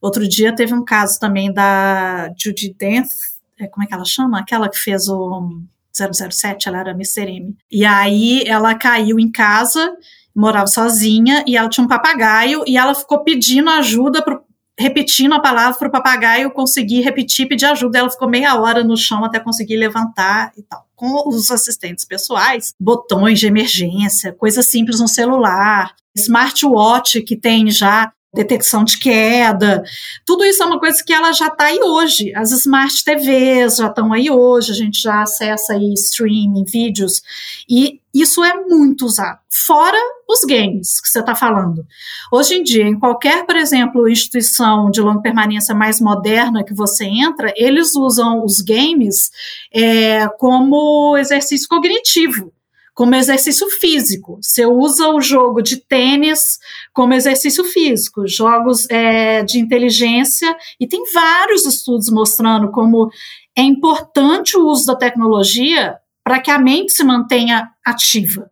[0.00, 3.10] Outro dia teve um caso também da Judy Denth,
[3.58, 4.40] é, como é que ela chama?
[4.40, 5.60] Aquela que fez o
[5.92, 7.28] 007, ela era Mr.
[7.28, 7.56] M.
[7.70, 9.94] E aí ela caiu em casa,
[10.34, 14.42] morava sozinha, e ela tinha um papagaio, e ela ficou pedindo ajuda pro
[14.78, 17.98] repetindo a palavra para o papagaio conseguir repetir, pedir ajuda.
[17.98, 20.86] Ela ficou meia hora no chão até conseguir levantar e tal.
[20.96, 28.10] Com os assistentes pessoais, botões de emergência, coisas simples no celular, smartwatch que tem já
[28.32, 29.82] detecção de queda.
[30.24, 32.32] Tudo isso é uma coisa que ela já está aí hoje.
[32.34, 37.22] As smart TVs já estão aí hoje, a gente já acessa aí streaming, vídeos,
[37.68, 39.38] e isso é muito usado.
[39.48, 41.84] Fora os games que você está falando.
[42.32, 47.04] Hoje em dia, em qualquer, por exemplo, instituição de longa permanência mais moderna que você
[47.04, 49.30] entra, eles usam os games
[49.72, 52.52] é, como exercício cognitivo
[53.00, 54.38] como exercício físico.
[54.42, 56.58] Você usa o jogo de tênis
[56.92, 63.10] como exercício físico, jogos é, de inteligência, e tem vários estudos mostrando como
[63.56, 68.49] é importante o uso da tecnologia para que a mente se mantenha ativa.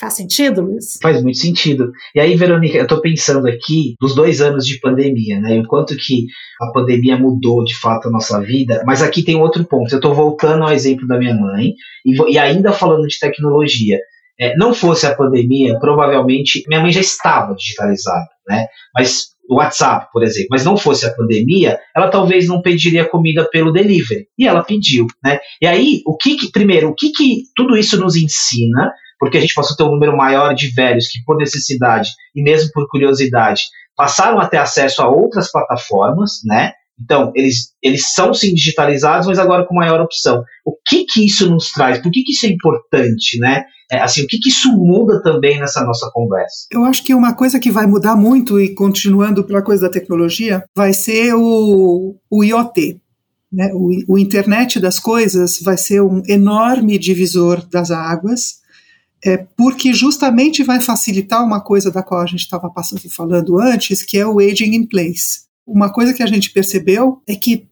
[0.00, 0.98] Faz sentido, Luiz?
[1.02, 1.92] Faz muito sentido.
[2.14, 5.60] E aí, Verônica, eu estou pensando aqui dos dois anos de pandemia, né?
[5.60, 6.24] O quanto que
[6.58, 8.82] a pandemia mudou de fato a nossa vida.
[8.86, 9.92] Mas aqui tem outro ponto.
[9.92, 11.74] Eu estou voltando ao exemplo da minha mãe
[12.06, 13.98] e, e ainda falando de tecnologia.
[14.40, 18.68] É, não fosse a pandemia, provavelmente minha mãe já estava digitalizada, né?
[18.94, 23.46] Mas o WhatsApp, por exemplo, mas não fosse a pandemia, ela talvez não pediria comida
[23.50, 24.28] pelo delivery.
[24.38, 25.40] E ela pediu, né?
[25.60, 29.40] E aí, o que, que primeiro, o que, que tudo isso nos ensina porque a
[29.40, 32.88] gente passou a ter um número maior de velhos que, por necessidade e mesmo por
[32.88, 36.72] curiosidade, passaram a ter acesso a outras plataformas, né?
[37.02, 40.42] Então, eles, eles são sim digitalizados, mas agora com maior opção.
[40.64, 41.98] O que que isso nos traz?
[41.98, 43.64] Por que, que isso é importante, né?
[43.90, 46.66] É, assim, o que que isso muda também nessa nossa conversa?
[46.70, 50.62] Eu acho que uma coisa que vai mudar muito, e continuando pela coisa da tecnologia,
[50.76, 53.00] vai ser o, o IoT.
[53.50, 53.70] Né?
[53.74, 58.59] O, o Internet das Coisas vai ser um enorme divisor das águas,
[59.24, 64.02] é porque justamente vai facilitar uma coisa da qual a gente estava passando falando antes,
[64.02, 65.42] que é o aging in place.
[65.66, 67.66] Uma coisa que a gente percebeu é que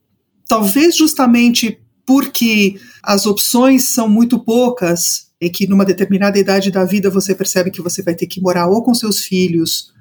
[0.47, 7.11] talvez justamente porque as opções são muito poucas e que numa determinada idade da vida
[7.11, 9.93] você percebe que você vai ter que morar ou com seus filhos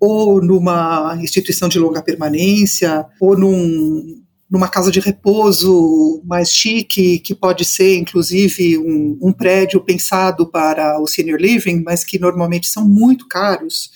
[0.00, 7.34] ou numa instituição de longa permanência ou num numa casa de repouso mais chique, que
[7.34, 12.86] pode ser inclusive um, um, prédio pensado para o senior living, mas que normalmente são
[12.86, 13.90] muito caros.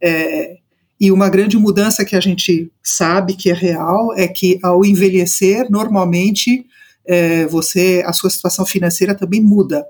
[0.00, 0.56] É,
[1.00, 5.70] e uma grande mudança que a gente sabe que é real é que ao envelhecer,
[5.70, 6.66] normalmente
[7.06, 9.84] é, você a sua situação financeira também muda.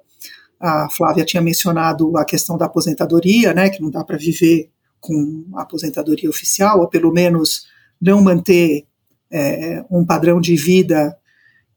[0.58, 5.44] A Flávia tinha mencionado a questão da aposentadoria, né, que não dá para viver com
[5.54, 7.66] aposentadoria oficial, ou pelo menos
[8.00, 8.84] não manter
[9.30, 11.16] é, um padrão de vida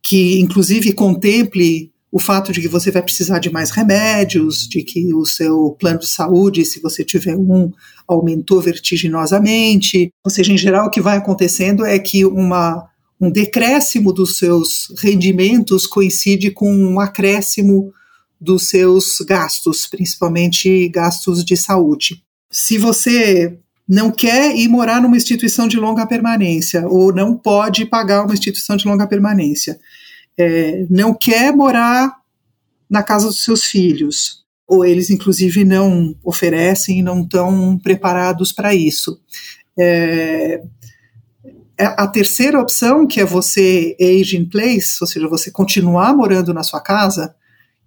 [0.03, 5.13] que, inclusive, contemple o fato de que você vai precisar de mais remédios, de que
[5.13, 7.71] o seu plano de saúde, se você tiver um,
[8.07, 10.12] aumentou vertiginosamente.
[10.25, 12.88] Ou seja, em geral, o que vai acontecendo é que uma,
[13.21, 17.93] um decréscimo dos seus rendimentos coincide com um acréscimo
[18.41, 22.23] dos seus gastos, principalmente gastos de saúde.
[22.49, 23.59] Se você
[23.89, 28.78] não quer ir morar numa instituição de longa permanência, ou não pode pagar uma instituição
[28.78, 29.80] de longa permanência,
[30.38, 32.15] é, não quer morar
[32.88, 38.75] na casa dos seus filhos, ou eles, inclusive, não oferecem e não estão preparados para
[38.75, 39.19] isso.
[39.78, 40.62] É,
[41.75, 46.62] a terceira opção, que é você age in place, ou seja, você continuar morando na
[46.62, 47.34] sua casa,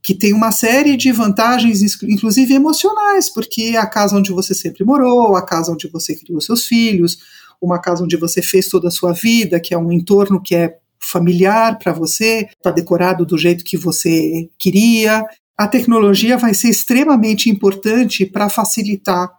[0.03, 5.37] que tem uma série de vantagens, inclusive emocionais, porque a casa onde você sempre morou,
[5.37, 7.19] a casa onde você criou seus filhos,
[7.61, 10.77] uma casa onde você fez toda a sua vida, que é um entorno que é
[10.99, 15.25] familiar para você, está decorado do jeito que você queria.
[15.57, 19.31] A tecnologia vai ser extremamente importante para facilitar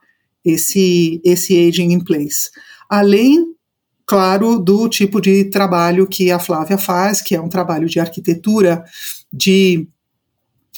[0.45, 2.49] esse, esse aging in place.
[2.89, 3.45] Além,
[4.05, 8.83] claro, do tipo de trabalho que a Flávia faz, que é um trabalho de arquitetura,
[9.31, 9.87] de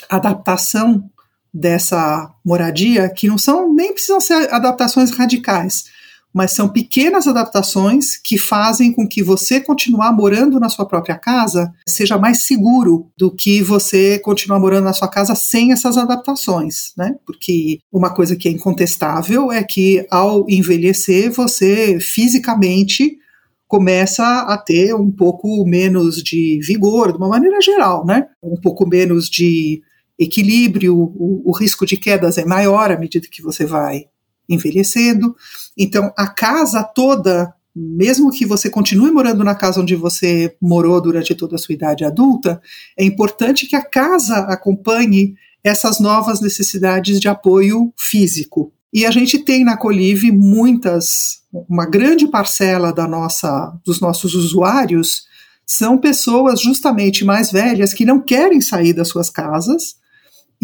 [0.09, 1.09] adaptação
[1.53, 5.85] dessa moradia, que não são nem precisam ser adaptações radicais,
[6.33, 11.71] mas são pequenas adaptações que fazem com que você continuar morando na sua própria casa
[11.87, 17.15] seja mais seguro do que você continuar morando na sua casa sem essas adaptações, né?
[17.25, 23.17] Porque uma coisa que é incontestável é que ao envelhecer você fisicamente
[23.65, 28.27] começa a ter um pouco menos de vigor, de uma maneira geral, né?
[28.43, 29.81] Um pouco menos de
[30.17, 34.06] equilíbrio, o, o risco de quedas é maior à medida que você vai
[34.47, 35.36] envelhecendo.
[35.78, 41.36] Então, a casa toda, mesmo que você continue morando na casa onde você morou durante
[41.36, 42.62] toda a sua idade adulta,
[42.97, 48.71] é importante que a casa acompanhe essas novas necessidades de apoio físico.
[48.93, 55.25] E a gente tem na Colive muitas, uma grande parcela da nossa, dos nossos usuários
[55.65, 59.96] são pessoas justamente mais velhas que não querem sair das suas casas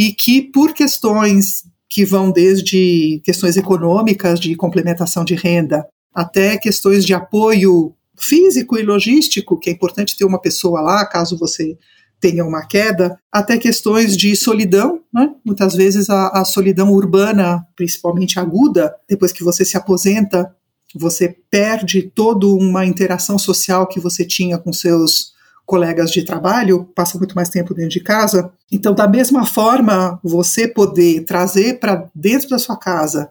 [0.01, 7.05] e que, por questões que vão desde questões econômicas, de complementação de renda, até questões
[7.05, 11.77] de apoio físico e logístico, que é importante ter uma pessoa lá caso você
[12.19, 15.35] tenha uma queda, até questões de solidão, né?
[15.45, 20.51] muitas vezes a, a solidão urbana, principalmente aguda, depois que você se aposenta,
[20.95, 25.31] você perde toda uma interação social que você tinha com seus
[25.65, 28.51] colegas de trabalho, passa muito mais tempo dentro de casa.
[28.71, 33.29] Então, da mesma forma, você poder trazer para dentro da sua casa,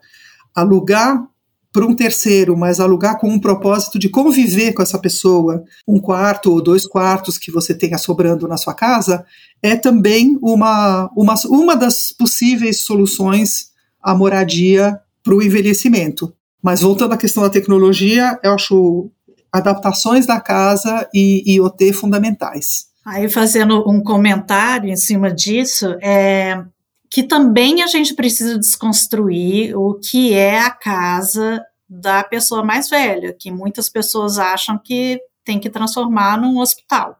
[0.55, 1.26] alugar
[1.72, 6.51] para um terceiro, mas alugar com um propósito de conviver com essa pessoa, um quarto
[6.51, 9.24] ou dois quartos que você tenha sobrando na sua casa,
[9.62, 13.70] é também uma, uma, uma das possíveis soluções
[14.03, 16.35] à moradia para o envelhecimento.
[16.62, 19.11] Mas voltando à questão da tecnologia, eu acho
[19.53, 22.90] adaptações da casa e IoT fundamentais.
[23.05, 26.62] Aí, fazendo um comentário em cima disso, é
[27.11, 33.34] que também a gente precisa desconstruir o que é a casa da pessoa mais velha,
[33.36, 37.16] que muitas pessoas acham que tem que transformar num hospital.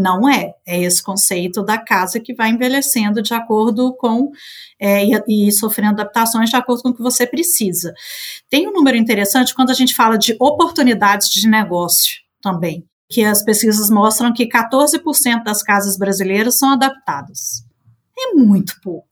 [0.00, 4.32] Não é, é esse conceito da casa que vai envelhecendo de acordo com
[4.80, 7.92] é, e, e, sofrendo adaptações de acordo com o que você precisa.
[8.48, 13.44] Tem um número interessante quando a gente fala de oportunidades de negócio também, que as
[13.44, 17.62] pesquisas mostram que 14% das casas brasileiras são adaptadas.
[18.18, 19.06] É muito pouco.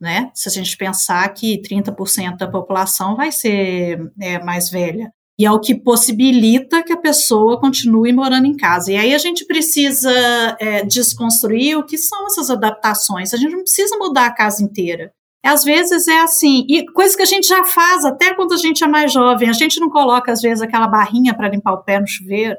[0.00, 0.30] Né?
[0.34, 5.12] Se a gente pensar que 30% da população vai ser é, mais velha.
[5.40, 8.92] E é o que possibilita que a pessoa continue morando em casa.
[8.92, 10.12] E aí a gente precisa
[10.60, 13.32] é, desconstruir o que são essas adaptações.
[13.32, 15.14] A gente não precisa mudar a casa inteira.
[15.42, 18.84] Às vezes é assim, e coisa que a gente já faz até quando a gente
[18.84, 19.48] é mais jovem.
[19.48, 22.58] A gente não coloca, às vezes, aquela barrinha para limpar o pé no chuveiro.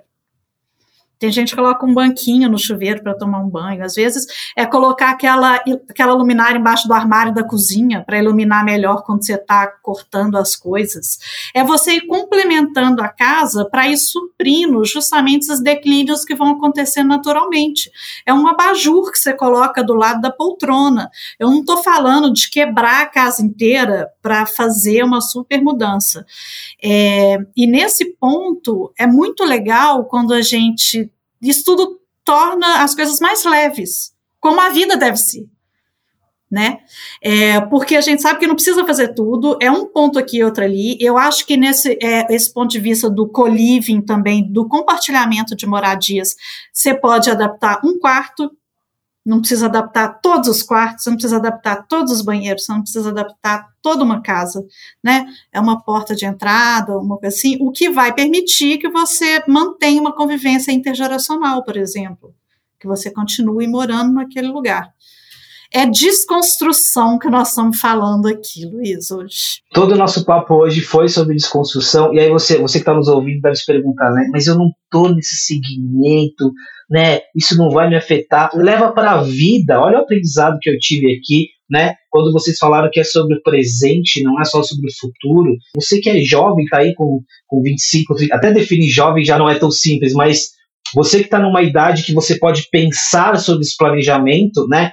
[1.22, 3.86] Tem gente que coloca um banquinho no chuveiro para tomar um banho.
[3.86, 4.26] Às vezes
[4.58, 9.36] é colocar aquela, aquela luminária embaixo do armário da cozinha para iluminar melhor quando você
[9.36, 11.20] está cortando as coisas.
[11.54, 17.04] É você ir complementando a casa para ir suprindo justamente esses declínios que vão acontecer
[17.04, 17.92] naturalmente.
[18.26, 21.08] É um abajur que você coloca do lado da poltrona.
[21.38, 26.26] Eu não estou falando de quebrar a casa inteira para fazer uma super mudança.
[26.82, 31.11] É, e nesse ponto é muito legal quando a gente
[31.42, 35.50] isso tudo torna as coisas mais leves, como a vida deve ser.
[36.50, 36.80] Né?
[37.24, 40.44] É, porque a gente sabe que não precisa fazer tudo, é um ponto aqui e
[40.44, 40.98] outro ali.
[41.00, 45.66] Eu acho que nesse é, esse ponto de vista do co-living também, do compartilhamento de
[45.66, 46.36] moradias,
[46.74, 48.52] você pode adaptar um quarto,
[49.26, 53.68] não precisa adaptar todos os quartos, não precisa adaptar todos os banheiros, não precisa adaptar
[53.82, 54.66] toda uma casa,
[55.04, 55.26] né?
[55.52, 60.02] É uma porta de entrada, uma coisa assim, o que vai permitir que você mantenha
[60.02, 62.34] uma convivência intergeracional, por exemplo,
[62.80, 64.92] que você continue morando naquele lugar.
[65.74, 69.62] É desconstrução que nós estamos falando aqui, Luiz, hoje.
[69.74, 73.08] Todo o nosso papo hoje foi sobre desconstrução, e aí você, você que está nos
[73.08, 74.28] ouvindo deve se perguntar, né?
[74.34, 76.52] Mas eu não estou nesse segmento,
[76.90, 77.22] né?
[77.34, 78.52] Isso não vai me afetar.
[78.54, 79.80] Leva para a vida.
[79.80, 81.96] Olha o aprendizado que eu tive aqui, né?
[82.10, 85.56] Quando vocês falaram que é sobre o presente, não é só sobre o futuro.
[85.74, 89.50] Você que é jovem, tá aí com, com 25, 30, até definir jovem já não
[89.50, 90.50] é tão simples, mas
[90.94, 94.92] você que está numa idade que você pode pensar sobre esse planejamento, né?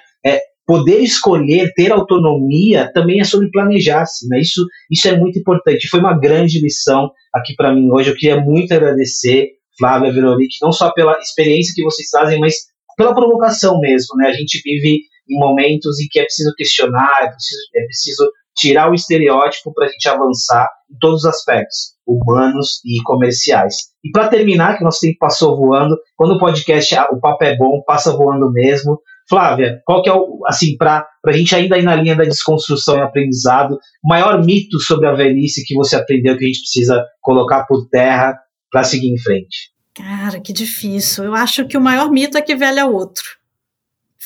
[0.68, 4.38] Poder escolher, ter autonomia, também é sobre planejar-se, né?
[4.38, 5.88] Isso, isso é muito importante.
[5.88, 8.10] Foi uma grande lição aqui para mim hoje.
[8.10, 9.48] Eu queria muito agradecer
[9.78, 12.54] Flávia, Veronique, não só pela experiência que vocês trazem, mas
[12.98, 14.28] pela provocação mesmo, né?
[14.28, 15.00] A gente vive
[15.30, 19.86] em momentos em que é preciso questionar, é preciso, é preciso tirar o estereótipo para
[19.86, 23.74] a gente avançar em todos os aspectos, humanos e comerciais.
[24.04, 27.56] E para terminar, que nosso tempo passou voando, quando o podcast, ah, o papo é
[27.56, 29.00] bom, passa voando mesmo.
[29.28, 32.96] Flávia, qual que é o, assim, para a gente ainda ir na linha da desconstrução
[32.96, 37.04] e aprendizado, o maior mito sobre a velhice que você aprendeu que a gente precisa
[37.20, 38.38] colocar por terra
[38.70, 39.70] para seguir em frente?
[39.94, 41.24] Cara, que difícil.
[41.24, 43.24] Eu acho que o maior mito é que velho é outro.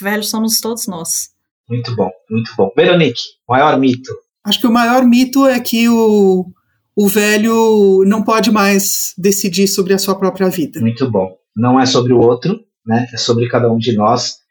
[0.00, 1.30] Velhos somos todos nós.
[1.68, 2.70] Muito bom, muito bom.
[2.76, 4.12] Veronique, maior mito.
[4.44, 6.46] Acho que o maior mito é que o,
[6.94, 10.80] o velho não pode mais decidir sobre a sua própria vida.
[10.80, 11.36] Muito bom.
[11.56, 13.08] Não é sobre o outro, né?
[13.12, 14.41] É sobre cada um de nós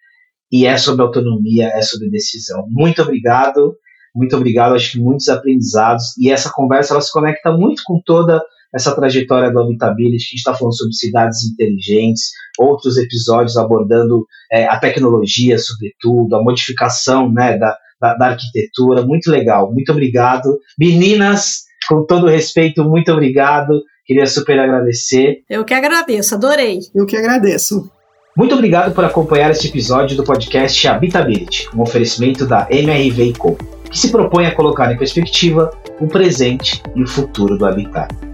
[0.51, 2.65] e é sobre autonomia, é sobre decisão.
[2.69, 3.75] Muito obrigado,
[4.13, 4.75] muito obrigado.
[4.75, 8.41] Acho que muitos aprendizados e essa conversa ela se conecta muito com toda
[8.73, 14.65] essa trajetória do Habitability, a gente está falando sobre cidades inteligentes, outros episódios abordando é,
[14.65, 20.57] a tecnologia, sobretudo, a modificação né, da, da, da, arquitetura, muito legal, muito obrigado.
[20.79, 25.43] Meninas, com todo respeito, muito obrigado, queria super agradecer.
[25.49, 26.79] Eu que agradeço, adorei.
[26.95, 27.91] Eu que agradeço.
[28.35, 33.57] Muito obrigado por acompanhar este episódio do podcast Habitability, um oferecimento da MRV Co,
[33.89, 35.69] que se propõe a colocar em perspectiva
[35.99, 38.30] o presente e o futuro do habitat.